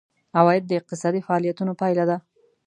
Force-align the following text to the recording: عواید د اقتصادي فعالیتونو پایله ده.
عواید 0.37 0.63
د 0.67 0.71
اقتصادي 0.79 1.21
فعالیتونو 1.27 1.71
پایله 1.81 2.03
ده. 2.09 2.17